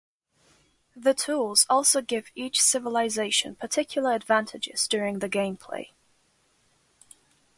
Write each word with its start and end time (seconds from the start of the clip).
The 0.95 1.13
tools 1.13 1.67
also 1.69 2.01
give 2.01 2.31
each 2.33 2.59
civilization 2.59 3.53
particular 3.55 4.13
advantages 4.13 4.87
during 4.87 5.19
the 5.19 5.29
gameplay. 5.29 5.91